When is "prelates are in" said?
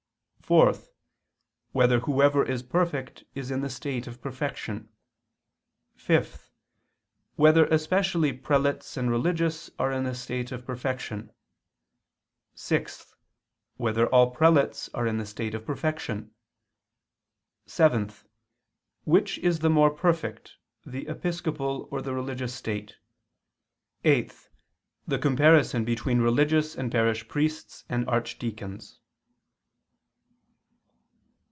14.31-15.19